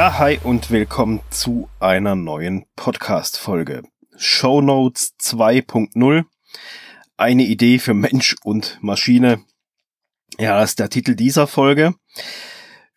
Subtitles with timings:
[0.00, 3.82] Ja, hi und willkommen zu einer neuen Podcast-Folge.
[4.16, 6.24] Show Notes 2.0.
[7.18, 9.42] Eine Idee für Mensch und Maschine.
[10.38, 11.92] Ja, ist der Titel dieser Folge.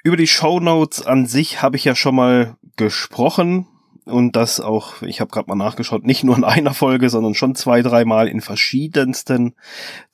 [0.01, 3.67] Über die Show Notes an sich habe ich ja schon mal gesprochen
[4.05, 7.53] und das auch, ich habe gerade mal nachgeschaut, nicht nur in einer Folge, sondern schon
[7.55, 9.55] zwei, dreimal in verschiedensten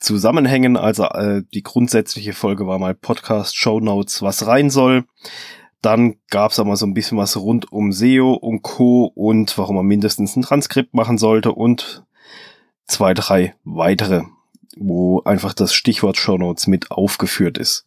[0.00, 0.76] Zusammenhängen.
[0.76, 5.04] Also äh, die grundsätzliche Folge war mal Podcast Show Notes, was rein soll.
[5.82, 9.04] Dann gab es aber so ein bisschen was rund um SEO und Co.
[9.14, 12.04] und warum man mindestens ein Transkript machen sollte und
[12.86, 14.22] zwei, drei weitere,
[14.76, 17.86] wo einfach das Stichwort Show Notes mit aufgeführt ist.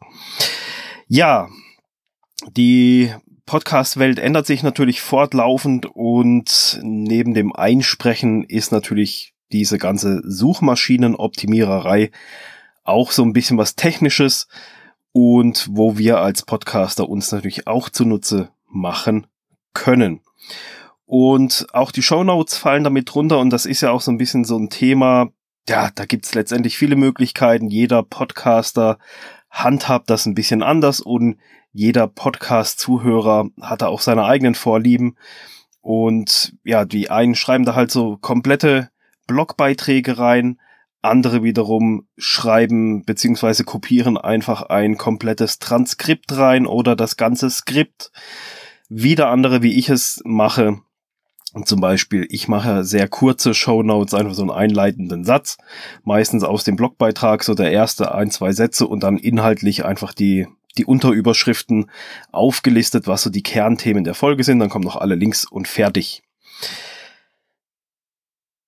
[1.08, 1.50] Ja,
[2.52, 3.14] die
[3.46, 12.12] Podcast-Welt ändert sich natürlich fortlaufend und neben dem Einsprechen ist natürlich diese ganze Suchmaschinenoptimiererei
[12.84, 14.48] auch so ein bisschen was Technisches
[15.14, 19.28] und wo wir als Podcaster uns natürlich auch zunutze machen
[19.74, 20.20] können.
[21.06, 24.18] Und auch die Show Notes fallen damit drunter und das ist ja auch so ein
[24.18, 25.30] bisschen so ein Thema.
[25.70, 27.68] Ja, da gibt's letztendlich viele Möglichkeiten.
[27.68, 28.98] Jeder Podcaster
[29.50, 31.38] handhabt das ein bisschen anders und
[31.72, 35.16] jeder Podcast-Zuhörer hat da auch seine eigenen Vorlieben.
[35.82, 38.90] Und ja, die einen schreiben da halt so komplette
[39.28, 40.60] Blogbeiträge rein,
[41.04, 48.12] andere wiederum schreiben beziehungsweise kopieren einfach ein komplettes Transkript rein oder das ganze Skript.
[48.90, 50.80] Wieder andere, wie ich es mache.
[51.66, 55.58] Zum Beispiel, ich mache sehr kurze Show Notes, einfach so einen einleitenden Satz,
[56.04, 60.48] meistens aus dem Blogbeitrag, so der erste ein, zwei Sätze und dann inhaltlich einfach die,
[60.80, 61.92] die Unterüberschriften
[62.32, 66.24] aufgelistet, was so die Kernthemen der Folge sind, dann kommen noch alle Links und fertig.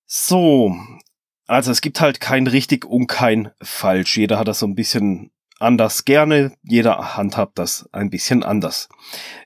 [0.06, 0.76] So,
[1.46, 4.16] also es gibt halt kein richtig und kein falsch.
[4.16, 8.88] Jeder hat das so ein bisschen anders gerne, jeder handhabt das ein bisschen anders.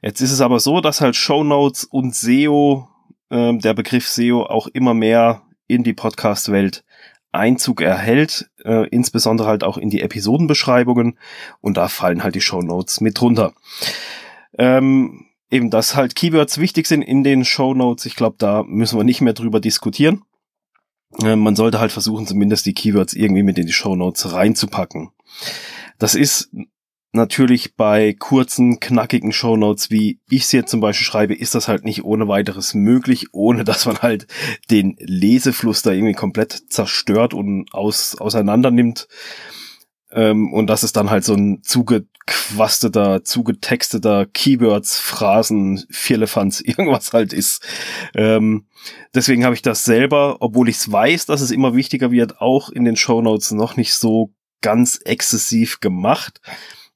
[0.03, 2.89] Jetzt ist es aber so, dass halt Show Notes und SEO,
[3.31, 6.85] äh, der Begriff SEO auch immer mehr in die Podcast-Welt
[7.33, 11.17] Einzug erhält, äh, insbesondere halt auch in die Episodenbeschreibungen
[11.61, 13.53] und da fallen halt die Show Notes mit drunter.
[14.59, 18.99] Ähm, eben, dass halt Keywords wichtig sind in den Show Notes, ich glaube, da müssen
[18.99, 20.23] wir nicht mehr drüber diskutieren.
[21.23, 25.11] Äh, man sollte halt versuchen, zumindest die Keywords irgendwie mit in die Show Notes reinzupacken.
[25.99, 26.51] Das ist
[27.13, 31.85] natürlich bei kurzen, knackigen Shownotes, wie ich sie jetzt zum Beispiel schreibe, ist das halt
[31.85, 34.27] nicht ohne weiteres möglich, ohne dass man halt
[34.71, 39.09] den Lesefluss da irgendwie komplett zerstört und aus, auseinander nimmt.
[40.13, 47.33] Ähm, und das ist dann halt so ein zugequasteter, zugetexteter Keywords, Phrasen, Vierlefanz, irgendwas halt
[47.33, 47.65] ist.
[48.15, 48.67] Ähm,
[49.15, 52.71] deswegen habe ich das selber, obwohl ich es weiß, dass es immer wichtiger wird, auch
[52.71, 54.33] in den Shownotes noch nicht so
[54.63, 56.41] ganz exzessiv gemacht.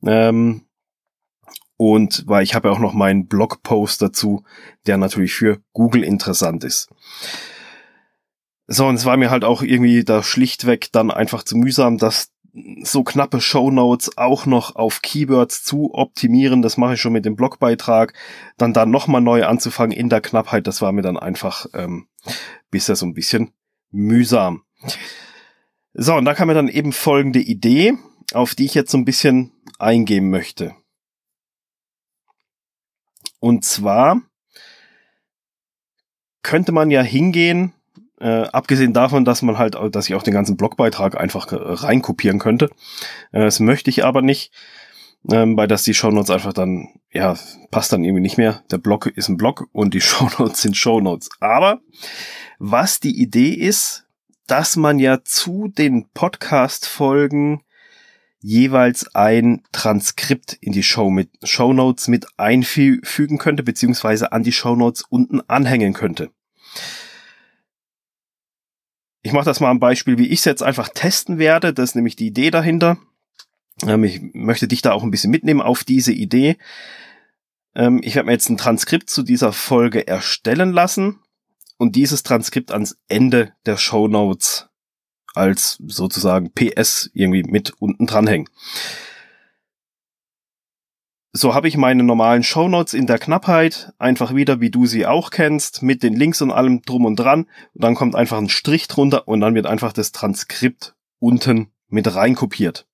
[0.04, 0.66] Ähm,
[1.76, 4.44] und weil ich habe ja auch noch meinen Blogpost dazu,
[4.86, 6.88] der natürlich für Google interessant ist.
[8.66, 12.33] So, und es war mir halt auch irgendwie da schlichtweg dann einfach zu mühsam, dass
[12.82, 16.62] so knappe Shownotes auch noch auf Keywords zu optimieren.
[16.62, 18.14] Das mache ich schon mit dem Blogbeitrag.
[18.56, 22.06] Dann da nochmal neu anzufangen in der Knappheit, das war mir dann einfach ähm,
[22.70, 23.52] bisher so ein bisschen
[23.90, 24.62] mühsam.
[25.94, 27.94] So, und da kam mir dann eben folgende Idee
[28.32, 30.74] auf die ich jetzt so ein bisschen eingehen möchte.
[33.40, 34.22] Und zwar
[36.42, 37.72] könnte man ja hingehen,
[38.24, 42.38] äh, abgesehen davon, dass man halt, dass ich auch den ganzen Blogbeitrag einfach äh, reinkopieren
[42.38, 42.70] könnte.
[43.32, 44.50] Äh, das möchte ich aber nicht,
[45.30, 47.36] ähm, weil das die Shownotes einfach dann, ja,
[47.70, 48.62] passt dann irgendwie nicht mehr.
[48.70, 51.28] Der Blog ist ein Blog und die Shownotes sind Shownotes.
[51.40, 51.82] Aber
[52.58, 54.06] was die Idee ist,
[54.46, 57.62] dass man ja zu den Podcast-Folgen
[58.40, 64.52] jeweils ein Transkript in die Show mit Show Notes mit einfügen könnte, beziehungsweise an die
[64.52, 66.30] Show Notes unten anhängen könnte.
[69.23, 71.74] Ich mache das mal am Beispiel, wie ich es jetzt einfach testen werde.
[71.74, 72.96] Das ist nämlich die Idee dahinter.
[73.86, 76.56] Ähm, ich möchte dich da auch ein bisschen mitnehmen auf diese Idee.
[77.74, 81.18] Ähm, ich werde mir jetzt ein Transkript zu dieser Folge erstellen lassen
[81.76, 84.68] und dieses Transkript ans Ende der Show Notes
[85.34, 88.48] als sozusagen PS irgendwie mit unten dranhängen.
[91.36, 95.30] So habe ich meine normalen Shownotes in der Knappheit, einfach wieder, wie du sie auch
[95.30, 97.48] kennst, mit den Links und allem drum und dran.
[97.74, 102.14] Und dann kommt einfach ein Strich drunter und dann wird einfach das Transkript unten mit
[102.14, 102.86] reinkopiert.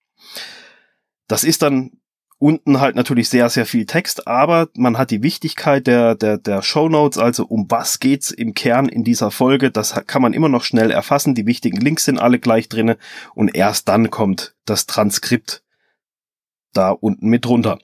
[1.28, 2.00] Das ist dann
[2.42, 6.62] Unten halt natürlich sehr, sehr viel Text, aber man hat die Wichtigkeit der, der, der
[6.62, 10.48] Show Notes, also um was geht's im Kern in dieser Folge, das kann man immer
[10.48, 11.34] noch schnell erfassen.
[11.34, 12.96] Die wichtigen Links sind alle gleich drinne
[13.34, 15.62] und erst dann kommt das Transkript
[16.72, 17.78] da unten mit drunter.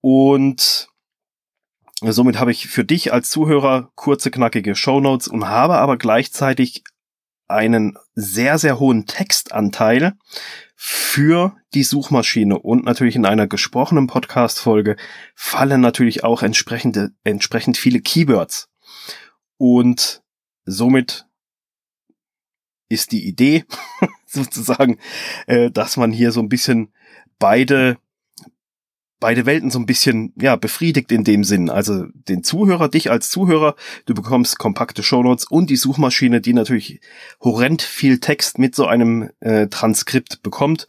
[0.00, 0.88] Und
[2.04, 6.82] Somit habe ich für dich als Zuhörer kurze, knackige Shownotes und habe aber gleichzeitig
[7.46, 10.14] einen sehr, sehr hohen Textanteil
[10.74, 14.96] für die Suchmaschine und natürlich in einer gesprochenen Podcast-Folge
[15.36, 18.68] fallen natürlich auch entsprechende, entsprechend viele Keywords.
[19.56, 20.24] Und
[20.64, 21.26] somit
[22.88, 23.64] ist die Idee
[24.26, 24.98] sozusagen,
[25.46, 26.92] äh, dass man hier so ein bisschen
[27.42, 27.98] beide
[29.18, 31.70] beide Welten so ein bisschen ja befriedigt in dem Sinn.
[31.70, 37.00] Also den Zuhörer, dich als Zuhörer, du bekommst kompakte Shownotes und die Suchmaschine, die natürlich
[37.40, 40.88] horrend viel Text mit so einem äh, Transkript bekommt,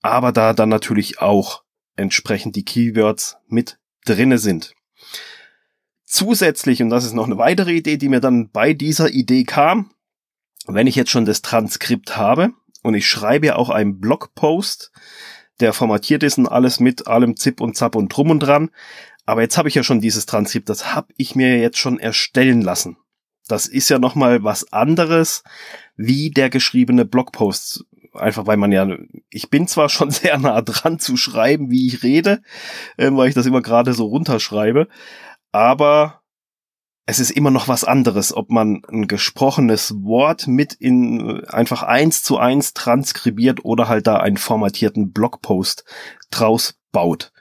[0.00, 1.62] aber da dann natürlich auch
[1.96, 4.74] entsprechend die Keywords mit drinne sind.
[6.06, 9.90] Zusätzlich, und das ist noch eine weitere Idee, die mir dann bei dieser Idee kam,
[10.66, 12.52] wenn ich jetzt schon das Transkript habe
[12.82, 14.90] und ich schreibe ja auch einen Blogpost,
[15.60, 18.70] der formatiert ist und alles mit allem Zip und Zap und drum und dran.
[19.26, 22.60] Aber jetzt habe ich ja schon dieses Transkript, das habe ich mir jetzt schon erstellen
[22.60, 22.96] lassen.
[23.48, 25.44] Das ist ja nochmal was anderes
[25.96, 27.84] wie der geschriebene Blogpost.
[28.14, 28.88] Einfach weil man ja,
[29.30, 32.42] ich bin zwar schon sehr nah dran zu schreiben, wie ich rede,
[32.96, 34.88] äh, weil ich das immer gerade so runterschreibe,
[35.52, 36.23] aber
[37.06, 42.22] es ist immer noch was anderes, ob man ein gesprochenes Wort mit in einfach eins
[42.22, 45.84] zu eins transkribiert oder halt da einen formatierten Blogpost
[46.30, 47.32] draus baut.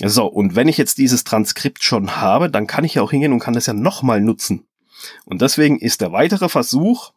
[0.00, 3.32] So, und wenn ich jetzt dieses Transkript schon habe, dann kann ich ja auch hingehen
[3.32, 4.66] und kann das ja nochmal nutzen.
[5.24, 7.12] Und deswegen ist der weitere Versuch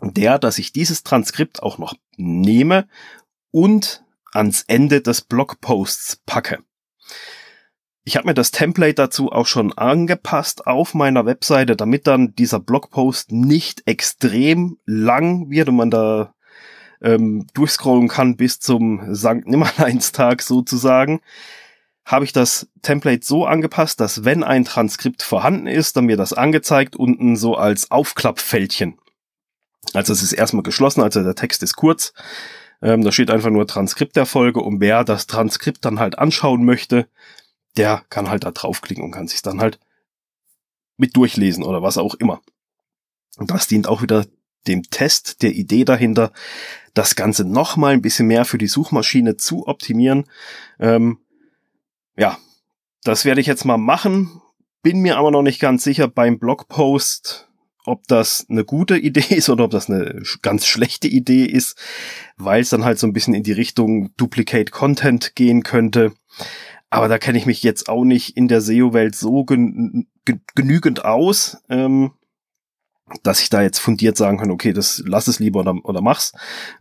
[0.00, 2.88] der, dass ich dieses Transkript auch noch nehme
[3.50, 6.62] und ans Ende des Blogposts packe.
[8.06, 12.60] Ich habe mir das Template dazu auch schon angepasst auf meiner Webseite, damit dann dieser
[12.60, 16.34] Blogpost nicht extrem lang wird und man da
[17.00, 21.20] ähm, durchscrollen kann bis zum Sankt Nimmerleinstag sozusagen.
[22.04, 26.34] Habe ich das Template so angepasst, dass wenn ein Transkript vorhanden ist, dann mir das
[26.34, 28.98] angezeigt unten so als Aufklappfältchen.
[29.94, 32.12] Also es ist erstmal geschlossen, also der Text ist kurz.
[32.82, 36.66] Ähm, da steht einfach nur Transkript der Folge und wer das Transkript dann halt anschauen
[36.66, 37.06] möchte,
[37.76, 39.78] der kann halt da draufklicken und kann sich dann halt
[40.96, 42.40] mit durchlesen oder was auch immer.
[43.36, 44.26] Und das dient auch wieder
[44.66, 46.32] dem Test, der Idee dahinter,
[46.94, 50.24] das Ganze nochmal ein bisschen mehr für die Suchmaschine zu optimieren.
[50.78, 51.18] Ähm,
[52.16, 52.38] ja,
[53.02, 54.40] das werde ich jetzt mal machen.
[54.82, 57.48] Bin mir aber noch nicht ganz sicher beim Blogpost,
[57.84, 61.76] ob das eine gute Idee ist oder ob das eine ganz schlechte Idee ist,
[62.36, 66.14] weil es dann halt so ein bisschen in die Richtung Duplicate Content gehen könnte.
[66.94, 70.06] Aber da kenne ich mich jetzt auch nicht in der SEO-Welt so gen
[70.54, 72.12] genügend aus, ähm,
[73.24, 76.34] dass ich da jetzt fundiert sagen kann, okay, das lass es lieber oder, oder mach's.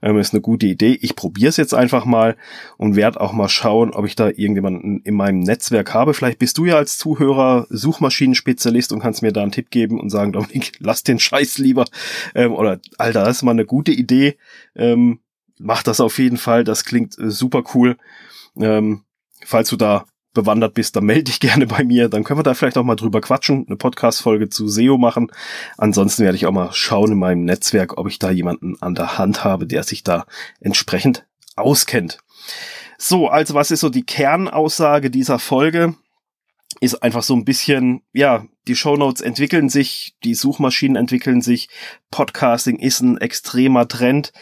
[0.04, 1.00] Ähm, ist eine gute Idee.
[1.02, 2.38] Ich probiere es jetzt einfach mal
[2.78, 6.14] und werde auch mal schauen, ob ich da irgendjemanden in meinem Netzwerk habe.
[6.14, 10.12] Vielleicht bist du ja als Zuhörer Suchmaschinenspezialist und kannst mir da einen Tipp geben und
[10.12, 11.86] sagen, Dominik, lass den Scheiß lieber.
[12.36, 14.38] Ähm, oder Alter, das ist mal eine gute Idee.
[14.76, 15.22] Ähm,
[15.58, 16.64] mach das auf jeden Fall.
[16.64, 17.98] Das klingt äh, super cool.
[18.60, 19.06] Ähm,
[19.46, 22.10] falls du da bewandert bist, dann melde dich gerne bei mir.
[22.10, 25.32] Dann können wir da vielleicht auch mal drüber quatschen, eine Podcast-Folge zu SEO machen.
[25.78, 29.18] Ansonsten werde ich auch mal schauen in meinem Netzwerk, ob ich da jemanden an der
[29.18, 30.26] Hand habe, der sich da
[30.60, 31.26] entsprechend
[31.56, 32.20] auskennt.
[32.98, 35.96] So, also was ist so die Kernaussage dieser Folge?
[36.80, 41.70] Ist einfach so ein bisschen, ja, die Shownotes entwickeln sich, die Suchmaschinen entwickeln sich,
[42.10, 44.34] Podcasting ist ein extremer Trend.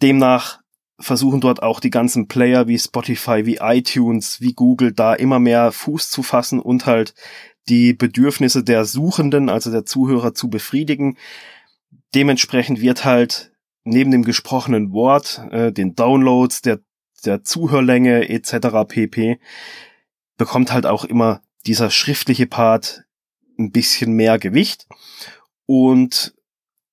[0.00, 0.60] Demnach
[1.00, 5.70] versuchen dort auch die ganzen Player wie Spotify, wie iTunes, wie Google da immer mehr
[5.72, 7.14] Fuß zu fassen und halt
[7.68, 11.16] die Bedürfnisse der Suchenden, also der Zuhörer zu befriedigen.
[12.14, 13.52] Dementsprechend wird halt
[13.84, 16.80] neben dem gesprochenen Wort, äh, den Downloads, der,
[17.24, 18.68] der Zuhörlänge etc.
[18.88, 19.38] pp.
[20.36, 23.04] bekommt halt auch immer dieser schriftliche Part
[23.58, 24.86] ein bisschen mehr Gewicht.
[25.66, 26.34] Und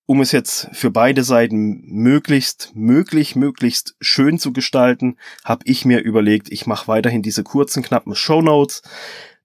[0.06, 6.02] um es jetzt für beide Seiten möglichst, möglich, möglichst schön zu gestalten, habe ich mir
[6.02, 8.84] überlegt, ich mache weiterhin diese kurzen, knappen Show Notes,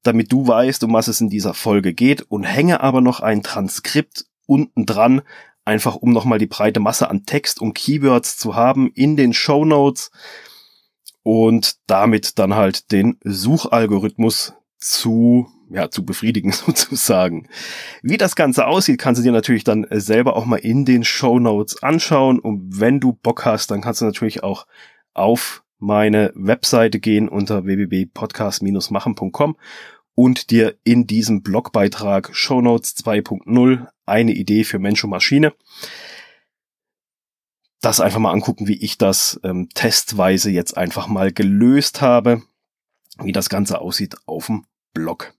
[0.03, 3.43] damit du weißt, um was es in dieser Folge geht und hänge aber noch ein
[3.43, 5.23] Transkript unten dran,
[5.65, 9.65] einfach um nochmal die breite Masse an Text und Keywords zu haben in den Show
[9.65, 10.11] Notes
[11.23, 17.49] und damit dann halt den Suchalgorithmus zu ja, zu befriedigen sozusagen.
[18.03, 21.05] Wie das Ganze aussieht, kannst du dir natürlich dann äh, selber auch mal in den
[21.05, 22.39] Show Notes anschauen.
[22.39, 24.67] Und wenn du Bock hast, dann kannst du natürlich auch
[25.15, 29.57] auf meine Webseite gehen unter www.podcast-machen.com
[30.15, 35.55] und dir in diesem Blogbeitrag Show Notes 2.0 eine Idee für Mensch und Maschine
[37.81, 42.43] das einfach mal angucken, wie ich das ähm, testweise jetzt einfach mal gelöst habe,
[43.23, 45.33] wie das Ganze aussieht auf dem Blog.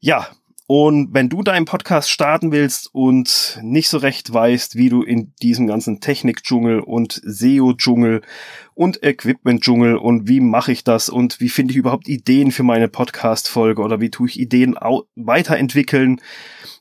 [0.00, 0.28] Ja,
[0.66, 5.34] und wenn du deinen Podcast starten willst und nicht so recht weißt, wie du in
[5.42, 8.22] diesem ganzen Technik-Dschungel und SEO-Dschungel
[8.72, 12.88] und Equipment-Dschungel und wie mache ich das und wie finde ich überhaupt Ideen für meine
[12.88, 14.74] Podcast-Folge oder wie tue ich Ideen
[15.16, 16.22] weiterentwickeln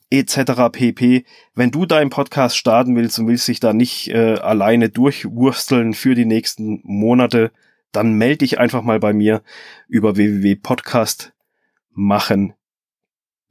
[0.09, 0.69] etc.
[0.71, 1.25] pp.
[1.53, 6.15] Wenn du deinen Podcast starten willst und willst dich da nicht äh, alleine durchwursteln für
[6.15, 7.51] die nächsten Monate,
[7.91, 9.43] dann melde dich einfach mal bei mir
[9.89, 10.15] über
[11.95, 12.53] www.podcastmachen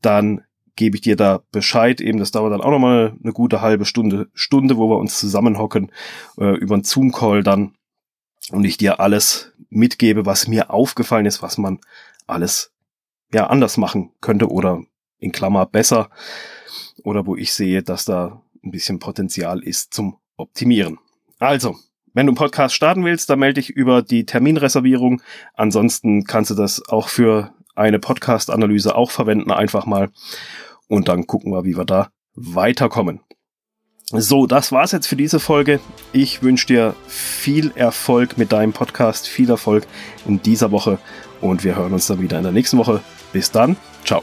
[0.00, 0.42] dann
[0.76, 2.00] gebe ich dir da Bescheid.
[2.00, 5.90] Eben, das dauert dann auch nochmal eine gute halbe Stunde, Stunde, wo wir uns zusammenhocken,
[6.38, 7.74] äh, über einen Zoom-Call dann
[8.52, 11.80] und ich dir alles mitgebe, was mir aufgefallen ist, was man
[12.26, 12.72] alles
[13.32, 14.82] ja anders machen könnte oder
[15.18, 16.10] in Klammer besser
[17.02, 20.98] oder wo ich sehe, dass da ein bisschen Potenzial ist zum Optimieren.
[21.38, 21.76] Also,
[22.12, 25.22] wenn du einen Podcast starten willst, dann melde dich über die Terminreservierung.
[25.54, 30.10] Ansonsten kannst du das auch für eine Podcast-Analyse auch verwenden, einfach mal.
[30.88, 33.20] Und dann gucken wir, wie wir da weiterkommen.
[34.12, 35.80] So, das war's jetzt für diese Folge.
[36.12, 39.84] Ich wünsche dir viel Erfolg mit deinem Podcast, viel Erfolg
[40.26, 40.98] in dieser Woche
[41.40, 43.00] und wir hören uns dann wieder in der nächsten Woche.
[43.32, 44.22] Bis dann, ciao.